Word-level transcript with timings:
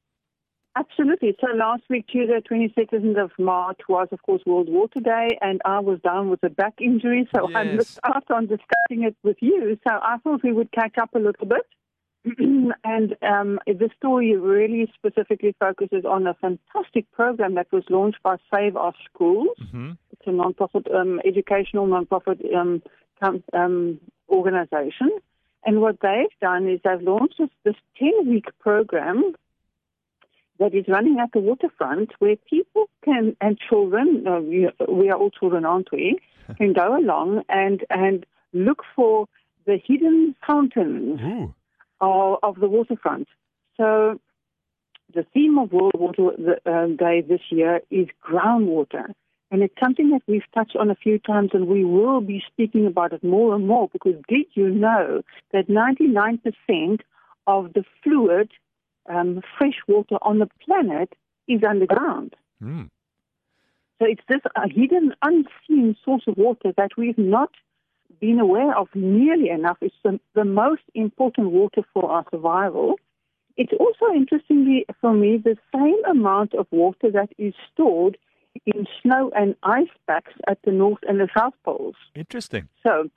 Absolutely. 0.75 1.36
So 1.39 1.55
last 1.55 1.83
week, 1.87 2.07
Tuesday, 2.07 2.39
22nd 2.50 3.23
of 3.23 3.29
March, 3.37 3.79
was, 3.87 4.07
of 4.11 4.23
course, 4.23 4.41
World 4.45 4.69
Water 4.69 5.01
Day, 5.01 5.37
and 5.41 5.61
I 5.65 5.79
was 5.81 6.00
down 6.04 6.29
with 6.29 6.43
a 6.43 6.50
back 6.50 6.75
injury, 6.81 7.29
so 7.36 7.47
Yes. 7.50 7.57
I 7.57 7.64
missed 7.64 8.00
out 8.04 8.31
on 8.31 8.47
discussing 8.47 9.03
it 9.03 9.15
with 9.23 9.37
you. 9.39 9.78
So 9.87 9.93
I 9.93 10.17
thought 10.23 10.42
we 10.43 10.51
would 10.51 10.71
catch 10.71 10.97
up 11.00 11.14
a 11.14 11.19
little 11.19 11.45
bit. 11.45 11.65
and 12.83 13.15
um, 13.21 13.59
the 13.67 13.89
story 13.97 14.36
really 14.36 14.92
specifically 14.95 15.56
focuses 15.59 16.06
on 16.06 16.28
a 16.28 16.33
fantastic 16.36 17.09
program 17.11 17.56
that 17.56 17.71
was 17.71 17.83
launched 17.89 18.21
by 18.23 18.36
Save 18.53 18.75
Our 18.75 18.93
Schools. 19.14 19.56
hmm 19.71 19.92
It's 20.19 20.28
a 20.28 20.32
non-profit, 20.32 20.87
um, 20.93 21.21
educational 21.25 21.87
non-profit 21.87 22.39
um, 22.54 22.82
um, 23.54 24.00
organization. 24.29 25.09
And 25.65 25.82
what 25.82 26.00
they've 26.01 26.39
done 26.42 26.68
is 26.68 26.79
they've 26.83 27.01
launched 27.01 27.36
this, 27.37 27.50
this 27.64 27.75
10-week 28.01 28.45
program 28.59 29.33
that 30.59 30.73
is 30.73 30.86
running 30.87 31.19
at 31.19 31.32
the 31.32 31.39
waterfront 31.39 32.11
where 32.19 32.36
people 32.50 32.89
can, 33.03 33.36
and 33.39 33.58
children, 33.58 34.25
uh, 34.28 34.40
we, 34.40 34.70
we 34.88 35.09
are 35.09 35.17
all 35.17 35.31
children, 35.31 35.66
aren't 35.66 35.92
we, 35.92 36.20
can 36.58 36.73
go 36.73 36.97
along 36.97 37.44
and, 37.50 37.86
and 37.90 38.25
look 38.53 38.84
for 38.95 39.28
the 39.66 39.78
hidden 39.84 40.36
fountains 40.45 41.20
of, 42.02 42.40
of 42.44 42.59
the 42.59 42.67
waterfront. 42.67 43.28
So 43.78 44.20
the 45.14 45.25
theme 45.34 45.58
of 45.58 45.72
World 45.72 45.94
Water 45.95 46.59
uh, 46.66 46.88
Day 46.88 47.22
this 47.22 47.42
year 47.50 47.81
is 47.90 48.08
groundwater. 48.23 49.14
And 49.52 49.64
it's 49.64 49.73
something 49.81 50.11
that 50.11 50.22
we've 50.28 50.44
touched 50.53 50.75
on 50.75 50.92
a 50.92 50.95
few 50.95 51.17
times 51.17 51.52
and 51.53 51.67
we 51.67 51.83
will 51.83 52.22
be 52.22 52.44
speaking 52.52 52.86
about 52.86 53.14
it 53.14 53.23
more 53.23 53.56
and 53.56 53.67
more 53.67 53.89
because 53.91 54.16
did 54.28 54.45
you 54.53 54.69
know 54.69 55.23
that 55.52 55.67
99% 55.67 57.00
of 57.47 57.73
the 57.73 57.83
fluid, 58.03 58.52
um, 59.08 59.41
fresh 59.58 59.80
water 59.88 60.17
on 60.22 60.38
the 60.38 60.50
planet 60.64 61.14
is 61.47 61.61
underground? 61.67 62.36
Mm. 62.64 62.89
So 63.97 64.06
it's 64.06 64.22
this 64.30 64.41
hidden, 64.73 65.14
unseen 65.23 65.95
source 66.06 66.23
of 66.28 66.38
water 66.38 66.72
that 66.78 66.91
we've 66.95 67.17
not 67.17 67.50
been 68.19 68.39
aware 68.39 68.78
of 68.78 68.88
nearly 68.94 69.50
enough. 69.50 69.78
It's 69.81 69.95
the, 70.03 70.19
the 70.36 70.45
most 70.45 70.84
important 70.94 71.52
water 71.52 71.81
for 71.94 72.09
our 72.09 72.25
survival. 72.30 73.00
It's 73.58 73.73
also, 73.78 74.13
interestingly 74.16 74.86
for 75.02 75.11
me, 75.11 75.38
the 75.38 75.58
same 75.73 76.02
amount 76.09 76.53
of 76.53 76.67
water 76.72 77.11
that 77.11 77.30
is 77.38 77.53
stored 77.73 78.17
in 78.66 78.86
snow 79.02 79.31
and 79.36 79.55
ice 79.64 79.88
packs 80.08 80.33
at 80.47 80.59
the 80.64 80.72
North 80.72 81.00
and 81.08 81.19
the 81.19 81.30
South 81.36 81.53
Poles. 81.64 81.95
Interesting. 82.16 82.67
So, 82.86 83.09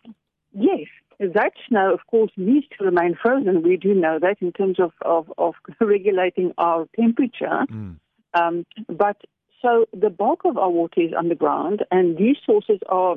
yes, 0.53 0.87
that 1.19 1.53
snow, 1.69 1.93
of 1.93 2.01
course, 2.11 2.31
needs 2.37 2.67
to 2.79 2.85
remain 2.85 3.17
frozen. 3.21 3.63
We 3.63 3.77
do 3.77 3.95
know 3.95 4.19
that 4.21 4.37
in 4.41 4.53
terms 4.53 4.79
of, 4.81 4.93
of, 5.03 5.33
of 5.39 5.55
regulating 5.81 6.53
our 6.59 6.87
temperature. 6.97 7.67
Mm. 7.71 7.97
Um, 8.35 8.67
but 8.89 9.17
so 9.61 9.87
the 9.93 10.11
bulk 10.11 10.41
of 10.45 10.57
our 10.59 10.71
water 10.71 11.01
is 11.01 11.13
underground, 11.17 11.85
and 11.91 12.17
these 12.17 12.37
sources 12.45 12.79
are 12.89 13.17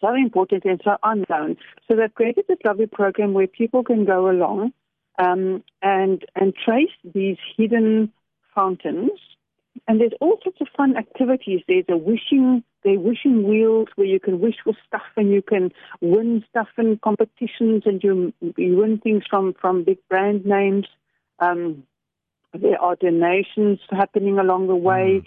so 0.00 0.14
important 0.14 0.64
and 0.64 0.80
so 0.84 0.96
unknown. 1.02 1.56
So 1.86 1.96
they've 1.96 2.14
created 2.14 2.44
this 2.48 2.58
lovely 2.64 2.86
program 2.86 3.32
where 3.32 3.48
people 3.48 3.82
can 3.82 4.04
go 4.04 4.30
along 4.30 4.72
um, 5.18 5.64
and 5.82 6.24
and 6.36 6.54
trace 6.54 6.94
these 7.04 7.38
hidden 7.56 8.12
fountains. 8.54 9.10
And 9.86 10.00
there's 10.00 10.12
all 10.20 10.38
sorts 10.42 10.60
of 10.60 10.68
fun 10.76 10.96
activities. 10.96 11.60
There's 11.66 11.84
a 11.88 11.96
wishing, 11.96 12.62
there 12.84 12.98
wishing 12.98 13.48
wheels 13.48 13.88
where 13.96 14.06
you 14.06 14.20
can 14.20 14.40
wish 14.40 14.56
for 14.62 14.74
stuff 14.86 15.02
and 15.16 15.30
you 15.30 15.42
can 15.42 15.72
win 16.00 16.44
stuff 16.50 16.68
in 16.76 16.98
competitions 17.02 17.84
and 17.86 18.02
you, 18.02 18.32
you 18.56 18.76
win 18.76 18.98
things 18.98 19.24
from, 19.28 19.54
from 19.60 19.84
big 19.84 19.98
brand 20.08 20.44
names. 20.44 20.86
Um, 21.38 21.84
there 22.52 22.80
are 22.80 22.96
donations 22.96 23.78
happening 23.90 24.38
along 24.38 24.66
the 24.66 24.76
way 24.76 25.22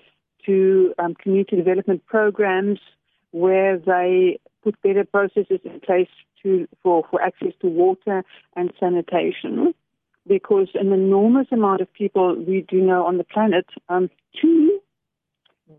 to 0.45 0.93
um, 0.99 1.15
community 1.15 1.55
development 1.55 2.05
programs 2.05 2.79
where 3.31 3.77
they 3.77 4.39
put 4.63 4.79
better 4.81 5.05
processes 5.05 5.59
in 5.63 5.79
place 5.79 6.09
to, 6.43 6.67
for, 6.83 7.03
for 7.09 7.21
access 7.21 7.53
to 7.61 7.67
water 7.67 8.23
and 8.55 8.71
sanitation. 8.79 9.73
Because 10.27 10.69
an 10.75 10.91
enormous 10.93 11.47
amount 11.51 11.81
of 11.81 11.91
people 11.93 12.35
we 12.35 12.65
do 12.67 12.79
know 12.81 13.05
on 13.05 13.17
the 13.17 13.23
planet, 13.23 13.65
um, 13.89 14.09
two 14.39 14.79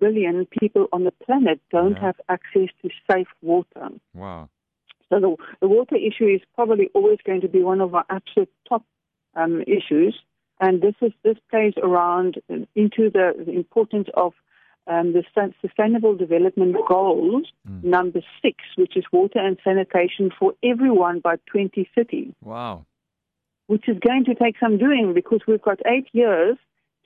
billion 0.01 0.47
people 0.47 0.87
on 0.93 1.05
the 1.05 1.13
planet 1.13 1.61
don't 1.71 1.93
Yeah. 1.97 2.01
have 2.07 2.21
access 2.29 2.69
to 2.83 2.91
safe 3.11 3.29
water. 3.41 3.89
Wow. 4.15 4.49
So 5.09 5.21
the, 5.21 5.37
the 5.61 5.69
water 5.69 5.97
issue 5.97 6.27
is 6.27 6.41
probably 6.55 6.89
always 6.95 7.19
going 7.25 7.43
to 7.43 7.49
be 7.49 7.63
one 7.63 7.81
of 7.81 7.95
our 7.95 8.05
absolute 8.09 8.51
top 8.69 8.85
um, 9.35 9.63
issues, 9.63 10.19
and 10.61 10.81
this 10.81 10.95
is 11.03 11.13
this 11.23 11.37
plays 11.51 11.75
around 11.83 12.41
into 12.75 13.11
the, 13.11 13.35
the 13.47 13.53
importance 13.53 14.09
of 14.15 14.33
um, 14.87 15.13
the 15.13 15.23
Sustainable 15.61 16.17
Development 16.17 16.75
Goals 16.89 17.47
Mm. 17.69 17.85
number 17.85 18.21
six, 18.43 18.57
which 18.77 18.97
is 18.97 19.05
water 19.13 19.39
and 19.39 19.57
sanitation 19.63 20.31
for 20.37 20.55
everyone 20.65 21.21
by 21.21 21.37
2030, 21.53 22.35
Wow. 22.43 22.87
Which 23.73 23.89
is 23.89 23.97
going 24.07 24.23
to 24.23 24.35
take 24.35 24.57
some 24.61 24.77
doing 24.77 25.15
because 25.15 25.41
we've 25.49 25.63
got 25.63 25.79
eight 25.87 26.07
years 26.13 26.59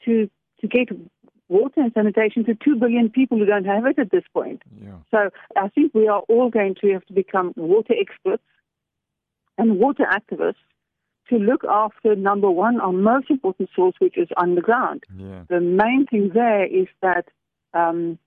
to 0.04 0.28
to 0.60 0.66
get 0.66 0.88
water 1.48 1.80
and 1.80 1.92
sanitation 1.92 2.44
to 2.44 2.56
two 2.56 2.74
billion 2.74 3.08
people 3.08 3.38
who 3.38 3.44
don't 3.44 3.66
have 3.66 3.86
it 3.86 4.00
at 4.00 4.10
this 4.10 4.24
point. 4.34 4.62
Yeah. 4.82 4.96
So 5.12 5.30
I 5.56 5.68
think 5.68 5.94
we 5.94 6.08
are 6.08 6.22
all 6.28 6.50
going 6.50 6.74
to 6.80 6.92
have 6.94 7.06
to 7.06 7.12
become 7.12 7.52
water 7.56 7.94
experts 7.96 8.42
and 9.56 9.78
water 9.78 10.06
activists 10.10 10.66
to 11.28 11.36
look 11.36 11.62
after 11.62 12.16
number 12.16 12.50
one, 12.50 12.80
our 12.80 12.92
most 12.92 13.30
important 13.30 13.68
source, 13.76 13.94
which 14.00 14.18
is 14.18 14.28
underground. 14.36 15.04
Yeah. 15.16 15.44
The 15.48 15.60
main 15.60 16.06
thing 16.10 16.32
there 16.34 16.66
is 16.66 16.88
that 17.00 17.26
um, 17.74 18.18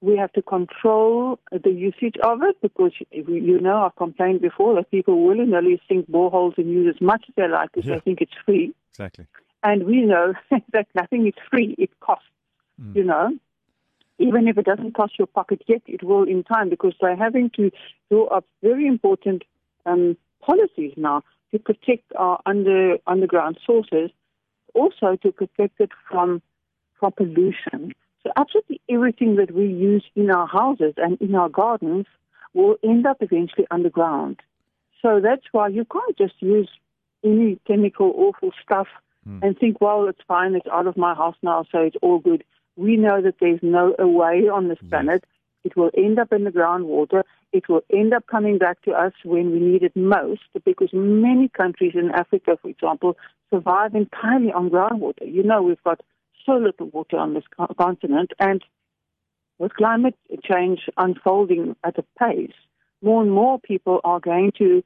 we 0.00 0.16
have 0.16 0.32
to 0.32 0.42
control 0.42 1.38
the 1.50 1.70
usage 1.70 2.16
of 2.22 2.42
it 2.42 2.56
because 2.62 2.92
you 3.10 3.60
know 3.60 3.82
I've 3.86 3.96
complained 3.96 4.40
before 4.40 4.74
that 4.76 4.90
people 4.90 5.24
willy-nilly 5.26 5.80
sink 5.88 6.08
boreholes 6.10 6.56
and 6.56 6.70
use 6.70 6.94
as 6.94 7.00
much 7.00 7.24
as 7.28 7.34
they 7.36 7.48
like 7.48 7.72
because 7.72 7.88
Yeah. 7.88 7.94
they 7.96 8.00
think 8.00 8.20
it's 8.20 8.34
free. 8.44 8.74
Exactly. 8.90 9.26
And 9.62 9.84
we 9.84 10.02
know 10.02 10.34
that 10.72 10.86
nothing 10.94 11.26
is 11.26 11.34
free; 11.50 11.74
it 11.78 11.90
costs. 12.00 12.26
Mm. 12.80 12.94
You 12.94 13.04
know, 13.04 13.38
even 14.18 14.46
if 14.46 14.56
it 14.56 14.66
doesn't 14.66 14.94
cost 14.94 15.18
your 15.18 15.26
pocket 15.26 15.62
yet, 15.66 15.82
it 15.86 16.02
will 16.04 16.22
in 16.24 16.44
time 16.44 16.68
because 16.70 16.94
they're 17.00 17.16
having 17.16 17.50
to 17.56 17.70
draw 18.10 18.26
up 18.26 18.44
very 18.62 18.86
important 18.86 19.42
um, 19.84 20.16
policies 20.40 20.92
now 20.96 21.22
to 21.50 21.58
protect 21.58 22.12
our 22.16 22.40
under 22.46 22.98
underground 23.06 23.58
sources, 23.66 24.10
also 24.74 25.16
to 25.22 25.32
protect 25.32 25.80
it 25.80 25.90
from 26.08 26.40
from 27.00 27.12
pollution. 27.12 27.92
So 28.28 28.32
absolutely 28.36 28.80
everything 28.90 29.36
that 29.36 29.54
we 29.54 29.66
use 29.66 30.04
in 30.14 30.30
our 30.30 30.46
houses 30.46 30.92
and 30.98 31.18
in 31.20 31.34
our 31.34 31.48
gardens 31.48 32.06
will 32.52 32.76
end 32.84 33.06
up 33.06 33.18
eventually 33.20 33.66
underground. 33.70 34.40
So 35.00 35.20
that's 35.22 35.44
why 35.52 35.68
you 35.68 35.86
can't 35.86 36.18
just 36.18 36.34
use 36.40 36.68
any 37.24 37.58
chemical 37.66 38.12
awful 38.16 38.50
stuff 38.62 38.88
Hmm. 39.24 39.40
and 39.42 39.58
think, 39.58 39.80
well, 39.80 40.08
it's 40.08 40.20
fine, 40.28 40.54
it's 40.54 40.66
out 40.68 40.86
of 40.86 40.96
my 40.96 41.14
house 41.14 41.36
now, 41.42 41.64
so 41.72 41.80
it's 41.80 41.96
all 42.02 42.18
good. 42.18 42.44
We 42.76 42.96
know 42.96 43.20
that 43.20 43.36
there's 43.40 43.62
no 43.62 43.94
way 43.98 44.48
on 44.48 44.68
this 44.68 44.78
Yes. 44.82 44.90
planet. 44.90 45.24
It 45.64 45.76
will 45.76 45.90
end 45.96 46.18
up 46.18 46.32
in 46.32 46.44
the 46.44 46.52
groundwater. 46.52 47.24
It 47.52 47.68
will 47.68 47.82
end 47.92 48.14
up 48.14 48.26
coming 48.26 48.58
back 48.58 48.80
to 48.82 48.92
us 48.92 49.12
when 49.24 49.50
we 49.50 49.58
need 49.58 49.82
it 49.82 49.96
most 49.96 50.42
because 50.64 50.92
many 50.92 51.48
countries 51.48 51.94
in 51.94 52.10
Africa, 52.10 52.58
for 52.60 52.68
example, 52.68 53.16
survive 53.50 53.94
entirely 53.94 54.52
on 54.52 54.70
groundwater. 54.70 55.26
You 55.26 55.42
know, 55.42 55.62
we've 55.62 55.82
got 55.82 56.00
so 56.48 56.54
little 56.56 56.88
water 56.98 57.18
on 57.18 57.34
this 57.34 57.44
continent, 57.78 58.30
and 58.38 58.60
with 59.58 59.74
climate 59.74 60.16
change 60.50 60.80
unfolding 60.96 61.76
at 61.84 61.98
a 61.98 62.04
pace, 62.18 62.58
more 63.02 63.20
and 63.22 63.32
more 63.40 63.58
people 63.60 64.00
are 64.04 64.20
going 64.20 64.50
to 64.62 64.82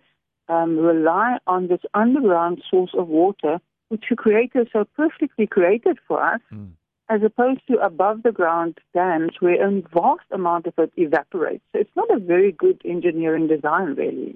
um, 0.49 0.76
rely 0.76 1.38
on 1.47 1.69
this 1.69 1.85
underground 1.94 2.56
source 2.70 2.94
of 2.94 3.06
water, 3.09 3.61
which 3.91 4.05
the 4.11 4.17
Creator 4.17 4.67
so 4.73 4.85
perfectly 4.97 5.47
created 5.47 5.99
for 6.09 6.19
us, 6.23 6.41
Mm. 6.53 6.70
as 7.09 7.23
opposed 7.23 7.61
to 7.69 7.75
above 7.91 8.23
the 8.23 8.32
ground 8.32 8.75
dams 8.94 9.32
where 9.41 9.61
a 9.69 9.70
vast 9.99 10.29
amount 10.38 10.67
of 10.67 10.75
it 10.79 10.93
evaporates. 10.97 11.65
So 11.73 11.79
it's 11.82 11.97
not 12.00 12.11
a 12.11 12.19
very 12.32 12.53
good 12.65 12.81
engineering 12.85 13.47
design, 13.49 13.88
really. 14.03 14.32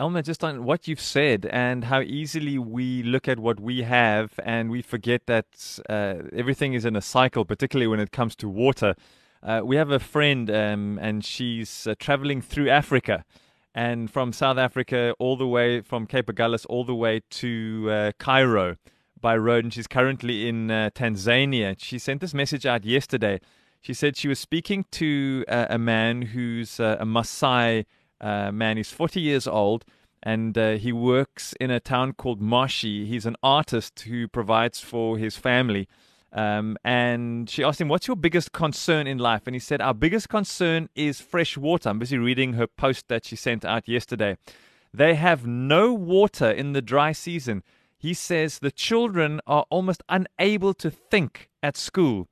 Elma, 0.00 0.22
just 0.22 0.42
on 0.42 0.64
what 0.64 0.88
you've 0.88 0.98
said 0.98 1.44
and 1.52 1.84
how 1.84 2.00
easily 2.00 2.56
we 2.56 3.02
look 3.02 3.28
at 3.28 3.38
what 3.38 3.60
we 3.60 3.82
have 3.82 4.40
and 4.42 4.70
we 4.70 4.80
forget 4.80 5.26
that 5.26 5.78
uh, 5.90 6.14
everything 6.32 6.72
is 6.72 6.86
in 6.86 6.96
a 6.96 7.02
cycle, 7.02 7.44
particularly 7.44 7.86
when 7.86 8.00
it 8.00 8.10
comes 8.10 8.34
to 8.36 8.48
water. 8.48 8.94
Uh, 9.42 9.60
we 9.62 9.76
have 9.76 9.90
a 9.90 9.98
friend 9.98 10.50
um, 10.50 10.98
and 11.02 11.22
she's 11.22 11.86
uh, 11.86 11.94
traveling 11.98 12.40
through 12.40 12.70
Africa 12.70 13.26
and 13.74 14.10
from 14.10 14.32
South 14.32 14.56
Africa 14.56 15.14
all 15.18 15.36
the 15.36 15.46
way 15.46 15.82
from 15.82 16.06
Cape 16.06 16.28
Agulhas 16.28 16.64
all 16.70 16.82
the 16.82 16.94
way 16.94 17.20
to 17.28 17.88
uh, 17.90 18.12
Cairo 18.18 18.76
by 19.20 19.36
road. 19.36 19.64
And 19.64 19.74
she's 19.74 19.86
currently 19.86 20.48
in 20.48 20.70
uh, 20.70 20.88
Tanzania. 20.94 21.76
She 21.78 21.98
sent 21.98 22.22
this 22.22 22.32
message 22.32 22.64
out 22.64 22.86
yesterday. 22.86 23.38
She 23.82 23.92
said 23.92 24.16
she 24.16 24.28
was 24.28 24.38
speaking 24.38 24.86
to 24.92 25.44
uh, 25.46 25.66
a 25.68 25.76
man 25.76 26.22
who's 26.22 26.80
a 26.80 27.04
Maasai 27.04 27.84
uh, 28.20 28.52
man. 28.52 28.76
He's 28.76 28.90
40 28.90 29.20
years 29.20 29.46
old 29.46 29.84
and 30.22 30.56
uh, 30.56 30.72
he 30.72 30.92
works 30.92 31.54
in 31.60 31.70
a 31.70 31.80
town 31.80 32.12
called 32.12 32.40
Moshi. 32.40 33.06
He's 33.06 33.26
an 33.26 33.36
artist 33.42 34.00
who 34.00 34.28
provides 34.28 34.80
for 34.80 35.16
his 35.16 35.36
family. 35.36 35.88
Um, 36.32 36.76
and 36.84 37.50
she 37.50 37.64
asked 37.64 37.80
him, 37.80 37.88
What's 37.88 38.06
your 38.06 38.16
biggest 38.16 38.52
concern 38.52 39.06
in 39.06 39.18
life? 39.18 39.42
And 39.46 39.54
he 39.54 39.60
said, 39.60 39.80
Our 39.80 39.94
biggest 39.94 40.28
concern 40.28 40.88
is 40.94 41.20
fresh 41.20 41.56
water. 41.56 41.88
I'm 41.88 41.98
busy 41.98 42.18
reading 42.18 42.52
her 42.52 42.66
post 42.66 43.08
that 43.08 43.24
she 43.24 43.34
sent 43.34 43.64
out 43.64 43.88
yesterday. 43.88 44.36
They 44.92 45.14
have 45.14 45.46
no 45.46 45.92
water 45.92 46.50
in 46.50 46.72
the 46.72 46.82
dry 46.82 47.12
season. 47.12 47.62
He 47.98 48.14
says 48.14 48.58
the 48.58 48.70
children 48.70 49.40
are 49.46 49.66
almost 49.70 50.02
unable 50.08 50.74
to 50.74 50.90
think 50.90 51.50
at 51.62 51.76
school 51.76 52.28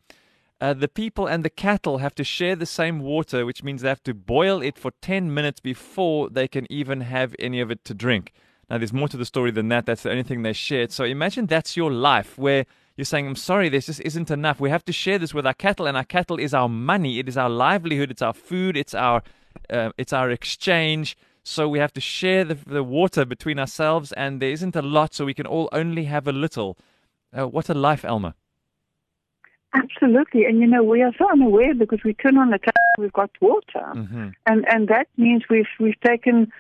uh, 0.61 0.75
the 0.75 0.89
people 0.89 1.27
and 1.27 1.45
the 1.45 1.51
cattle 1.51 1.99
have 1.99 2.15
to 2.17 2.25
share 2.25 2.57
the 2.57 2.67
same 2.67 3.01
water, 3.01 3.47
which 3.47 3.63
means 3.63 3.83
they 3.83 3.89
have 3.89 4.03
to 4.03 4.15
boil 4.15 4.61
it 4.61 4.77
for 4.79 4.91
10 5.03 5.33
minutes 5.33 5.61
before 5.61 6.29
they 6.29 6.49
can 6.49 6.71
even 6.71 7.03
have 7.03 7.35
any 7.39 7.61
of 7.61 7.71
it 7.71 7.85
to 7.85 7.95
drink. 7.95 8.33
Now, 8.69 8.79
there's 8.79 8.93
more 8.93 9.09
to 9.09 9.17
the 9.17 9.25
story 9.25 9.51
than 9.51 9.69
that. 9.69 9.87
That's 9.87 10.03
the 10.03 10.11
only 10.11 10.25
thing 10.25 10.43
they 10.43 10.53
shared. 10.53 10.93
So 10.93 11.05
imagine 11.05 11.47
that's 11.47 11.77
your 11.77 11.91
life 11.91 12.37
where 12.37 12.67
you're 12.97 13.05
saying, 13.05 13.27
I'm 13.27 13.37
sorry, 13.37 13.69
this 13.69 13.87
just 13.87 14.01
isn't 14.01 14.31
enough. 14.31 14.59
We 14.61 14.71
have 14.71 14.85
to 14.87 14.93
share 14.93 15.19
this 15.19 15.33
with 15.33 15.47
our 15.47 15.55
cattle, 15.55 15.87
and 15.87 15.97
our 15.97 16.05
cattle 16.05 16.39
is 16.39 16.53
our 16.53 16.69
money, 16.69 17.21
it 17.21 17.29
is 17.29 17.37
our 17.37 17.49
livelihood, 17.49 18.11
it's 18.11 18.23
our 18.23 18.35
food, 18.35 18.77
it's 18.77 18.95
our, 18.95 19.23
uh, 19.71 19.91
it's 19.97 20.13
our 20.13 20.31
exchange. 20.31 21.17
So 21.45 21.69
we 21.69 21.79
have 21.79 21.93
to 21.95 22.01
share 22.01 22.45
the, 22.45 22.57
the 22.57 22.83
water 22.83 23.25
between 23.25 23.59
ourselves, 23.59 24.13
and 24.13 24.43
there 24.43 24.51
isn't 24.51 24.75
a 24.77 24.83
lot, 24.83 25.15
so 25.15 25.25
we 25.25 25.35
can 25.35 25.47
all 25.47 25.69
only 25.73 26.05
have 26.05 26.27
a 26.27 26.33
little. 26.33 26.77
Uh, 27.33 27.47
what 27.47 27.69
a 27.69 27.75
life, 27.75 28.05
Elma. 28.05 28.35
Absolutely, 29.75 30.45
and 30.47 30.61
you 30.61 30.67
know 30.67 30.83
we 30.83 31.03
are 31.03 31.13
so 31.19 31.31
unaware 31.31 31.75
because 31.75 32.01
we 32.03 32.15
turn 32.15 32.39
on 32.39 32.51
the 32.51 32.59
tap, 32.59 32.75
we've 32.99 33.13
got 33.13 33.31
water, 33.41 33.93
mm-hmm. 33.95 34.29
and 34.47 34.65
and 34.67 34.89
that 34.89 35.09
means 35.19 35.43
we've 35.51 35.67
we've 35.79 36.01
taken 36.01 36.51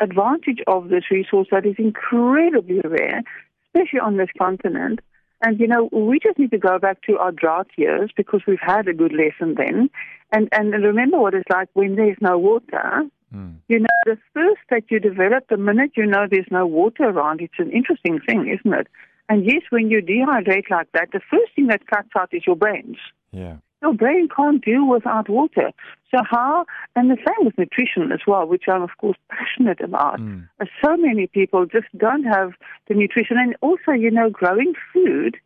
advantage 0.00 0.60
of 0.66 0.90
this 0.90 1.04
resource 1.10 1.48
that 1.50 1.64
is 1.64 1.76
incredibly 1.78 2.80
rare, 2.84 3.22
especially 3.68 4.00
on 4.00 4.18
this 4.18 4.28
continent. 4.36 5.00
And 5.40 5.58
you 5.58 5.66
know 5.66 5.88
we 5.92 6.18
just 6.22 6.38
need 6.38 6.50
to 6.50 6.58
go 6.58 6.78
back 6.78 7.00
to 7.02 7.16
our 7.16 7.32
drought 7.32 7.68
years 7.76 8.10
because 8.14 8.42
we've 8.46 8.60
had 8.60 8.86
a 8.86 8.92
good 8.92 9.14
lesson 9.14 9.54
then, 9.54 9.88
and 10.30 10.48
and 10.52 10.72
remember 10.72 11.18
what 11.18 11.32
it's 11.32 11.48
like 11.48 11.70
when 11.72 11.96
there's 11.96 12.18
no 12.20 12.38
water. 12.38 13.04
Mm. 13.34 13.54
You 13.68 13.78
know, 13.78 13.86
the 14.04 14.18
thirst 14.34 14.60
that 14.68 14.90
you 14.90 15.00
develop, 15.00 15.48
the 15.48 15.56
minute 15.56 15.92
you 15.96 16.04
know 16.04 16.26
there's 16.30 16.50
no 16.50 16.66
water 16.66 17.04
around, 17.04 17.40
it's 17.40 17.54
an 17.58 17.70
interesting 17.70 18.20
thing, 18.20 18.46
isn't 18.46 18.78
it? 18.78 18.88
And 19.28 19.46
yes, 19.46 19.62
when 19.70 19.90
you 19.90 20.02
dehydrate 20.02 20.70
like 20.70 20.88
that, 20.92 21.10
the 21.12 21.20
first 21.30 21.54
thing 21.54 21.68
that 21.68 21.86
cuts 21.86 22.08
out 22.18 22.28
is 22.32 22.42
your 22.46 22.56
brains. 22.56 22.96
Yeah. 23.30 23.56
Your 23.80 23.94
brain 23.94 24.28
can't 24.34 24.64
do 24.64 24.84
without 24.84 25.28
water. 25.28 25.72
So 26.10 26.22
how, 26.28 26.66
and 26.94 27.10
the 27.10 27.16
same 27.16 27.46
with 27.46 27.58
nutrition 27.58 28.12
as 28.12 28.20
well, 28.26 28.46
which 28.46 28.64
I'm 28.68 28.82
of 28.82 28.90
course 28.98 29.16
passionate 29.28 29.80
about. 29.80 30.20
Mm. 30.20 30.48
So 30.84 30.96
many 30.96 31.26
people 31.26 31.66
just 31.66 31.86
don't 31.96 32.24
have 32.24 32.52
the 32.88 32.94
nutrition. 32.94 33.38
And 33.38 33.56
also, 33.60 33.92
you 33.92 34.10
know, 34.10 34.30
growing 34.30 34.74
food, 34.92 35.36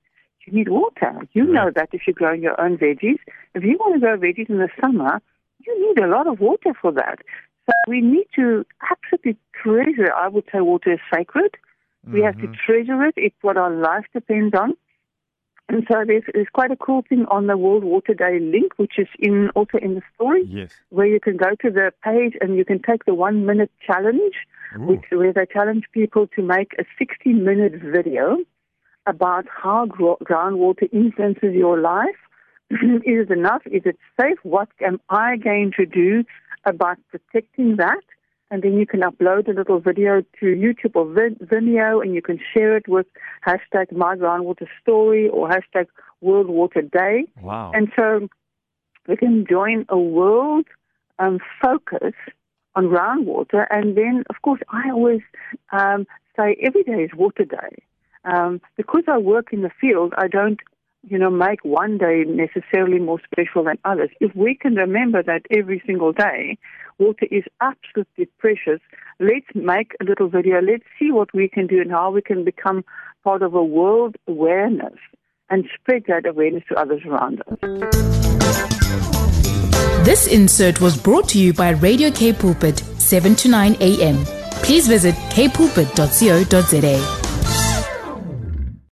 you 0.45 0.53
need 0.53 0.69
water. 0.69 1.27
You 1.33 1.45
right. 1.45 1.53
know 1.53 1.71
that 1.75 1.91
if 1.93 2.03
you're 2.07 2.15
growing 2.15 2.43
your 2.43 2.61
own 2.61 2.77
veggies. 2.77 3.19
If 3.55 3.65
you 3.65 3.77
want 3.79 3.95
to 3.95 4.01
grow 4.01 4.19
veggies 4.19 4.51
in 4.51 4.59
the 4.59 4.69
summer, 4.81 5.23
you 5.67 5.89
need 5.89 6.03
a 6.03 6.09
lot 6.09 6.27
of 6.27 6.41
water 6.41 6.73
for 6.81 6.93
that. 6.93 7.21
So 7.67 7.73
we 7.89 8.01
need 8.01 8.27
to 8.37 8.65
absolutely 8.91 9.37
treasure, 9.61 10.13
I 10.15 10.29
would 10.29 10.45
say 10.53 10.61
water 10.61 10.93
is 10.93 11.01
sacred. 11.13 11.57
We 12.13 12.23
have 12.23 12.37
to 12.37 12.47
mm-hmm. 12.47 12.55
treasure 12.65 13.05
it. 13.05 13.15
It's 13.17 13.37
what 13.43 13.57
our 13.57 13.71
life 13.71 14.05
depends 14.13 14.55
on. 14.55 14.75
And 15.69 15.85
so 15.91 16.05
there's, 16.07 16.23
there's 16.33 16.47
quite 16.53 16.71
a 16.71 16.77
cool 16.77 17.03
thing 17.09 17.27
on 17.29 17.49
the 17.49 17.57
World 17.57 17.83
Water 17.83 18.15
Day 18.15 18.39
link, 18.39 18.73
which 18.77 18.99
is 18.99 19.09
in 19.19 19.51
also 19.57 19.79
in 19.79 19.97
the 19.97 20.03
story, 20.15 20.45
yes. 20.47 20.71
where 20.91 21.07
you 21.07 21.19
can 21.19 21.37
go 21.37 21.57
to 21.61 21.71
the 21.71 21.93
page 22.05 22.35
and 22.41 22.57
you 22.57 22.65
can 22.65 22.81
take 22.81 23.05
the 23.05 23.15
one 23.15 23.47
minute 23.47 23.73
challenge, 23.85 24.35
which, 24.77 25.05
where 25.11 25.33
they 25.33 25.47
challenge 25.53 25.85
people 25.93 26.29
to 26.37 26.43
make 26.43 26.73
a 26.79 26.85
60 26.99 27.33
minute 27.33 27.83
video 27.83 28.39
about 29.07 29.47
how 29.49 29.87
groundwater 29.87 30.93
influences 30.93 31.55
your 31.55 31.81
life. 31.81 32.17
is 32.71 33.29
it 33.29 33.31
enough? 33.31 33.63
Is 33.67 33.83
it 33.85 33.99
safe? 34.21 34.39
What 34.45 34.69
am 34.85 35.01
I 35.09 35.37
going 35.37 35.73
to 35.79 35.87
do 35.87 36.25
about 36.65 36.99
protecting 37.11 37.77
that? 37.77 38.03
And 38.51 38.63
then 38.63 38.75
you 38.75 38.87
can 38.87 39.01
upload 39.01 39.49
a 39.49 39.53
little 39.53 39.81
video 39.81 40.23
to 40.41 40.47
YouTube 40.47 40.95
or 40.95 41.07
Vimeo, 41.07 42.03
and 42.03 42.15
you 42.15 42.23
can 42.23 42.39
share 42.55 42.77
it 42.77 42.87
with 42.89 43.07
hashtag 43.47 43.93
My 43.93 44.17
Groundwater 44.17 44.67
Story 44.81 45.29
or 45.29 45.49
hashtag 45.49 45.87
World 46.21 46.49
Water 46.49 46.83
Day. 46.83 47.25
Wow! 47.41 47.73
And 47.75 47.91
so 47.97 48.29
we 49.09 49.17
can 49.17 49.47
join 49.49 49.85
a 49.89 49.99
world 49.99 50.67
um, 51.19 51.39
focus 51.63 52.15
on 52.75 52.85
groundwater, 52.85 53.67
and 53.71 53.97
then 53.97 54.25
of 54.31 54.37
course 54.43 54.61
I 54.69 54.91
always 54.91 55.23
um, 55.73 56.07
say 56.37 56.57
every 56.63 56.85
day 56.85 57.05
is 57.05 57.11
Water 57.15 57.45
Day. 57.45 57.83
Um, 58.25 58.61
because 58.77 59.05
I 59.07 59.19
work 59.19 59.53
in 59.53 59.63
the 59.63 59.71
field, 59.81 60.13
I 60.19 60.27
don't 60.27 60.59
you 61.09 61.19
know, 61.19 61.31
make 61.31 61.65
one 61.65 61.99
day 61.99 62.25
necessarily 62.27 62.99
more 62.99 63.21
special 63.31 63.65
than 63.65 63.79
others. 63.85 64.11
If 64.21 64.35
we 64.35 64.57
can 64.57 64.75
remember 64.75 65.23
that 65.23 65.43
every 65.51 65.81
single 65.87 66.13
day, 66.13 66.59
water 66.99 67.27
is 67.31 67.45
absolutely 67.61 68.27
precious, 68.39 68.81
let's 69.21 69.47
make 69.55 69.93
a 70.01 70.05
little 70.05 70.29
video. 70.29 70.61
Let's 70.61 70.85
see 70.99 71.13
what 71.13 71.33
we 71.33 71.49
can 71.49 71.67
do 71.67 71.81
and 71.81 71.91
how 71.91 72.11
we 72.11 72.23
can 72.23 72.45
become 72.45 72.85
part 73.23 73.43
of 73.43 73.55
a 73.55 73.63
world 73.63 74.17
awareness 74.27 74.95
and 75.49 75.65
spread 75.79 76.05
that 76.09 76.27
awareness 76.27 76.65
to 76.69 76.75
others 76.79 77.03
around 77.07 77.41
us. 77.47 77.59
This 80.05 80.27
insert 80.27 80.81
was 80.81 80.97
brought 80.97 81.29
to 81.31 81.39
you 81.39 81.53
by 81.53 81.71
Radio 81.71 82.11
K 82.11 82.33
Pulpit, 82.33 82.79
7 82.79 83.35
to 83.37 83.49
9 83.49 83.77
a.m. 83.81 84.25
Please 84.63 84.89
visit 84.89 85.15
kpulpit.co.za. 85.31 87.26